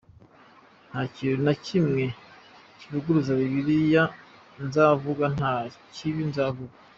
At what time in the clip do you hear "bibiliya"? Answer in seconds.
3.39-4.03